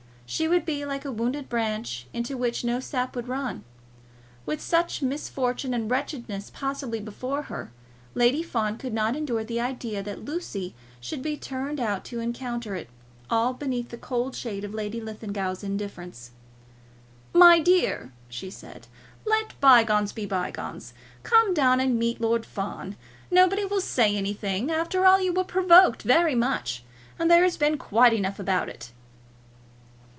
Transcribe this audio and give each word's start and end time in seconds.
She 0.33 0.47
would 0.47 0.65
be 0.65 0.85
like 0.85 1.03
a 1.03 1.11
wounded 1.11 1.49
branch, 1.49 2.07
into 2.13 2.37
which 2.37 2.63
no 2.63 2.79
sap 2.79 3.17
would 3.17 3.27
run. 3.27 3.65
With 4.45 4.61
such 4.61 5.01
misfortune 5.01 5.73
and 5.73 5.91
wretchedness 5.91 6.49
possibly 6.55 7.01
before 7.01 7.41
her, 7.43 7.69
Lady 8.15 8.41
Fawn 8.41 8.77
could 8.77 8.93
not 8.93 9.13
endure 9.13 9.43
the 9.43 9.59
idea 9.59 10.01
that 10.03 10.23
Lucy 10.23 10.73
should 11.01 11.21
be 11.21 11.35
turned 11.35 11.81
out 11.81 12.05
to 12.05 12.21
encounter 12.21 12.75
it 12.75 12.87
all 13.29 13.53
beneath 13.53 13.89
the 13.89 13.97
cold 13.97 14.33
shade 14.33 14.63
of 14.63 14.73
Lady 14.73 15.01
Linlithgow's 15.01 15.65
indifference. 15.65 16.31
"My 17.33 17.59
dear," 17.59 18.13
she 18.29 18.49
said, 18.49 18.87
"let 19.25 19.59
bygones 19.59 20.13
be 20.13 20.25
bygones. 20.25 20.93
Come 21.23 21.53
down 21.53 21.81
and 21.81 21.99
meet 21.99 22.21
Lord 22.21 22.45
Fawn. 22.45 22.95
Nobody 23.29 23.65
will 23.65 23.81
say 23.81 24.15
anything. 24.15 24.71
After 24.71 25.05
all, 25.05 25.19
you 25.19 25.33
were 25.33 25.43
provoked 25.43 26.03
very 26.03 26.35
much, 26.35 26.85
and 27.19 27.29
there 27.29 27.43
has 27.43 27.57
been 27.57 27.77
quite 27.77 28.13
enough 28.13 28.39
about 28.39 28.69
it." 28.69 28.93